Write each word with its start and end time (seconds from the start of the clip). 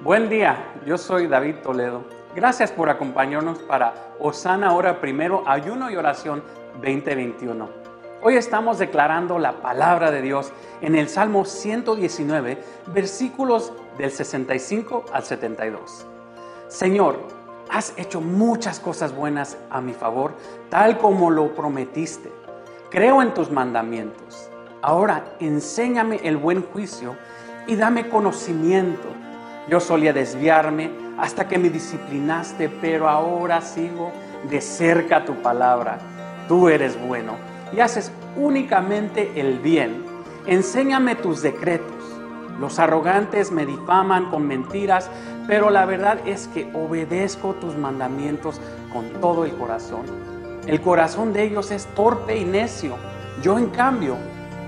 Buen 0.00 0.28
día, 0.28 0.74
yo 0.86 0.96
soy 0.96 1.26
David 1.26 1.56
Toledo. 1.56 2.04
Gracias 2.32 2.70
por 2.70 2.88
acompañarnos 2.88 3.58
para 3.58 4.14
Osana 4.20 4.72
Hora 4.72 5.00
Primero, 5.00 5.42
Ayuno 5.44 5.90
y 5.90 5.96
Oración 5.96 6.44
2021. 6.74 7.68
Hoy 8.22 8.36
estamos 8.36 8.78
declarando 8.78 9.40
la 9.40 9.60
palabra 9.60 10.12
de 10.12 10.22
Dios 10.22 10.52
en 10.82 10.94
el 10.94 11.08
Salmo 11.08 11.44
119, 11.44 12.62
versículos 12.94 13.72
del 13.98 14.12
65 14.12 15.06
al 15.12 15.24
72. 15.24 16.06
Señor, 16.68 17.18
has 17.68 17.92
hecho 17.96 18.20
muchas 18.20 18.78
cosas 18.78 19.12
buenas 19.12 19.58
a 19.68 19.80
mi 19.80 19.94
favor, 19.94 20.32
tal 20.68 20.98
como 20.98 21.28
lo 21.28 21.56
prometiste. 21.56 22.30
Creo 22.88 23.20
en 23.20 23.34
tus 23.34 23.50
mandamientos. 23.50 24.48
Ahora 24.80 25.24
enséñame 25.40 26.20
el 26.22 26.36
buen 26.36 26.62
juicio 26.62 27.16
y 27.66 27.74
dame 27.74 28.08
conocimiento. 28.08 29.08
Yo 29.68 29.80
solía 29.80 30.12
desviarme 30.12 30.90
hasta 31.18 31.46
que 31.46 31.58
me 31.58 31.68
disciplinaste, 31.68 32.68
pero 32.68 33.08
ahora 33.08 33.60
sigo 33.60 34.12
de 34.48 34.60
cerca 34.60 35.24
tu 35.24 35.34
palabra. 35.42 35.98
Tú 36.48 36.68
eres 36.68 36.98
bueno 37.06 37.34
y 37.72 37.80
haces 37.80 38.10
únicamente 38.36 39.32
el 39.36 39.58
bien. 39.58 40.04
Enséñame 40.46 41.16
tus 41.16 41.42
decretos. 41.42 41.96
Los 42.58 42.78
arrogantes 42.78 43.52
me 43.52 43.66
difaman 43.66 44.30
con 44.30 44.46
mentiras, 44.46 45.10
pero 45.46 45.70
la 45.70 45.84
verdad 45.84 46.18
es 46.26 46.48
que 46.48 46.70
obedezco 46.74 47.54
tus 47.54 47.76
mandamientos 47.76 48.60
con 48.92 49.08
todo 49.20 49.44
el 49.44 49.52
corazón. 49.52 50.06
El 50.66 50.80
corazón 50.80 51.32
de 51.32 51.44
ellos 51.44 51.70
es 51.70 51.86
torpe 51.94 52.36
y 52.38 52.44
necio. 52.44 52.96
Yo 53.42 53.58
en 53.58 53.66
cambio 53.66 54.16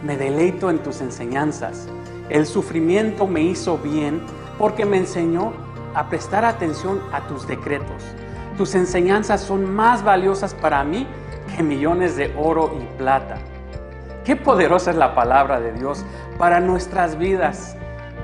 me 0.05 0.17
deleito 0.17 0.71
en 0.71 0.79
tus 0.79 1.01
enseñanzas. 1.01 1.89
El 2.29 2.47
sufrimiento 2.47 3.27
me 3.27 3.43
hizo 3.43 3.79
bien 3.79 4.23
porque 4.61 4.85
me 4.85 4.99
enseñó 4.99 5.55
a 5.95 6.11
prestar 6.11 6.45
atención 6.45 7.01
a 7.13 7.23
tus 7.23 7.49
decretos. 7.49 8.05
Tus 8.59 8.75
enseñanzas 8.75 9.41
son 9.41 9.75
más 9.75 10.05
valiosas 10.05 10.53
para 10.53 10.85
mí 10.85 11.07
que 11.57 11.63
millones 11.63 12.15
de 12.15 12.35
oro 12.39 12.77
y 12.79 12.85
plata. 12.99 13.39
Qué 14.23 14.37
poderosa 14.37 14.91
es 14.91 14.99
la 14.99 15.15
palabra 15.15 15.61
de 15.61 15.73
Dios 15.73 16.05
para 16.37 16.61
nuestras 16.61 17.17
vidas. 17.17 17.75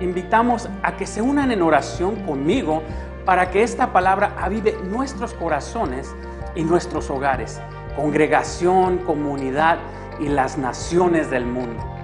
Invitamos 0.02 0.68
a 0.82 0.98
que 0.98 1.06
se 1.06 1.22
unan 1.22 1.52
en 1.52 1.62
oración 1.62 2.16
conmigo 2.16 2.82
para 3.24 3.50
que 3.50 3.62
esta 3.62 3.94
palabra 3.94 4.34
avive 4.38 4.78
nuestros 4.84 5.32
corazones 5.32 6.14
y 6.54 6.64
nuestros 6.64 7.08
hogares, 7.08 7.62
congregación, 7.96 8.98
comunidad 8.98 9.78
y 10.20 10.28
las 10.28 10.58
naciones 10.58 11.30
del 11.30 11.46
mundo. 11.46 11.95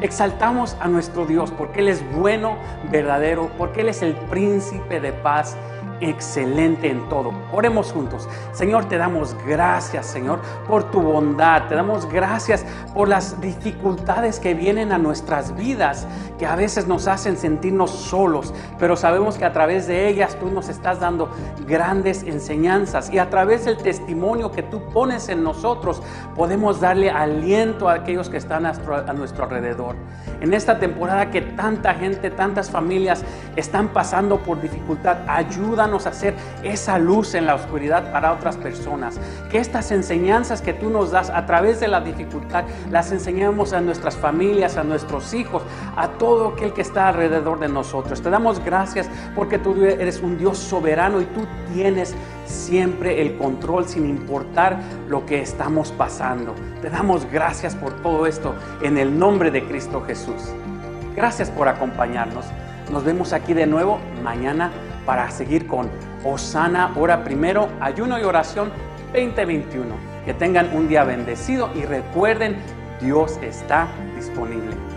Exaltamos 0.00 0.76
a 0.80 0.88
nuestro 0.88 1.26
Dios 1.26 1.50
porque 1.50 1.80
Él 1.80 1.88
es 1.88 2.02
bueno, 2.12 2.56
verdadero, 2.90 3.50
porque 3.56 3.82
Él 3.82 3.88
es 3.88 4.02
el 4.02 4.14
príncipe 4.14 5.00
de 5.00 5.12
paz 5.12 5.56
excelente 6.04 6.90
en 6.90 7.08
todo. 7.08 7.32
Oremos 7.52 7.92
juntos. 7.92 8.28
Señor, 8.52 8.86
te 8.86 8.98
damos 8.98 9.36
gracias, 9.46 10.06
Señor, 10.06 10.40
por 10.68 10.90
tu 10.90 11.00
bondad. 11.00 11.68
Te 11.68 11.74
damos 11.74 12.08
gracias 12.08 12.64
por 12.94 13.08
las 13.08 13.40
dificultades 13.40 14.40
que 14.40 14.54
vienen 14.54 14.92
a 14.92 14.98
nuestras 14.98 15.54
vidas, 15.56 16.06
que 16.38 16.46
a 16.46 16.56
veces 16.56 16.86
nos 16.86 17.08
hacen 17.08 17.36
sentirnos 17.36 17.90
solos, 17.90 18.52
pero 18.78 18.96
sabemos 18.96 19.36
que 19.36 19.44
a 19.44 19.52
través 19.52 19.86
de 19.86 20.08
ellas 20.08 20.36
tú 20.38 20.50
nos 20.50 20.68
estás 20.68 21.00
dando 21.00 21.30
grandes 21.66 22.22
enseñanzas 22.22 23.10
y 23.10 23.18
a 23.18 23.30
través 23.30 23.64
del 23.64 23.76
testimonio 23.76 24.50
que 24.50 24.62
tú 24.62 24.82
pones 24.92 25.28
en 25.28 25.42
nosotros 25.42 26.02
podemos 26.34 26.80
darle 26.80 27.10
aliento 27.10 27.88
a 27.88 27.94
aquellos 27.94 28.28
que 28.28 28.36
están 28.36 28.66
a 28.66 29.12
nuestro 29.12 29.44
alrededor. 29.44 29.96
En 30.40 30.52
esta 30.54 30.78
temporada 30.78 31.30
que 31.30 31.40
tanta 31.40 31.94
gente, 31.94 32.30
tantas 32.30 32.70
familias 32.70 33.24
están 33.56 33.88
pasando 33.88 34.38
por 34.38 34.60
dificultad, 34.60 35.18
ayúdanos 35.26 36.06
a 36.06 36.10
hacer 36.10 36.34
esa 36.62 36.98
luz 36.98 37.34
en 37.34 37.46
la 37.46 37.54
oscuridad 37.54 38.12
para 38.12 38.32
otras 38.32 38.56
personas. 38.56 39.18
Que 39.50 39.58
estas 39.58 39.90
enseñanzas 39.90 40.62
que 40.62 40.72
tú 40.72 40.90
nos 40.90 41.10
das 41.10 41.30
a 41.30 41.46
través 41.46 41.80
de 41.80 41.88
la 41.88 42.00
dificultad 42.00 42.64
las 42.90 43.12
enseñemos 43.12 43.72
a 43.72 43.80
nuestras 43.80 44.16
familias, 44.16 44.76
a 44.76 44.84
nuestros 44.84 45.34
hijos, 45.34 45.62
a 45.96 46.08
todo 46.08 46.48
aquel 46.48 46.72
que 46.72 46.82
está 46.82 47.08
alrededor 47.08 47.58
de 47.58 47.68
nosotros. 47.68 48.22
Te 48.22 48.30
damos 48.30 48.64
gracias 48.64 49.08
porque 49.34 49.58
tú 49.58 49.84
eres 49.84 50.20
un 50.20 50.38
Dios 50.38 50.58
soberano 50.58 51.20
y 51.20 51.24
tú 51.26 51.46
tienes 51.72 52.14
siempre 52.46 53.22
el 53.22 53.36
control 53.36 53.86
sin 53.86 54.06
importar 54.06 54.78
lo 55.08 55.24
que 55.26 55.40
estamos 55.40 55.92
pasando. 55.92 56.54
Te 56.82 56.90
damos 56.90 57.26
gracias 57.30 57.74
por 57.74 57.92
todo 58.02 58.26
esto 58.26 58.54
en 58.82 58.98
el 58.98 59.18
nombre 59.18 59.50
de 59.50 59.64
Cristo 59.64 60.02
Jesús. 60.06 60.52
Gracias 61.16 61.50
por 61.50 61.68
acompañarnos. 61.68 62.44
Nos 62.90 63.04
vemos 63.04 63.32
aquí 63.32 63.54
de 63.54 63.66
nuevo 63.66 63.98
mañana 64.22 64.70
para 65.06 65.30
seguir 65.30 65.66
con 65.66 65.90
Osana, 66.24 66.92
hora 66.96 67.24
primero, 67.24 67.68
ayuno 67.80 68.18
y 68.18 68.22
oración 68.22 68.70
2021. 69.12 69.94
Que 70.24 70.34
tengan 70.34 70.74
un 70.74 70.88
día 70.88 71.04
bendecido 71.04 71.70
y 71.74 71.84
recuerden, 71.84 72.56
Dios 73.00 73.38
está 73.42 73.88
disponible. 74.16 74.93